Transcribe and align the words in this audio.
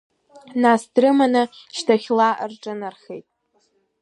Нас 0.63 0.81
дрыманы, 0.93 1.43
шьҭахьла 1.77 2.29
рҿынархеит. 2.49 3.27